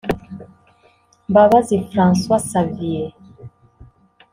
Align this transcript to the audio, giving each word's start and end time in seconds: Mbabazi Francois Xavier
Mbabazi 1.29 1.75
Francois 1.89 2.39
Xavier 2.49 3.09